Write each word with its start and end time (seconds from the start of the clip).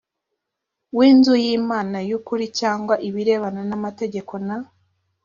w 0.97 0.99
inzu 1.09 1.33
y 1.43 1.45
imana 1.59 1.97
y 2.09 2.11
ukuri 2.17 2.45
cyangwa 2.59 2.95
ibirebana 3.07 3.61
n 3.69 3.71
amategeko 3.77 4.33
n 4.47 4.49